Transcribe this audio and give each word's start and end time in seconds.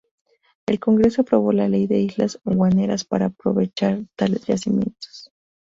El 0.67 0.79
Congreso 0.79 1.21
aprobó 1.21 1.51
la 1.51 1.69
ley 1.69 1.85
de 1.85 1.99
Islas 1.99 2.39
Guaneras 2.43 3.03
para 3.05 3.27
aprovechar 3.27 4.03
tales 4.17 4.45
yacimientos. 4.47 5.29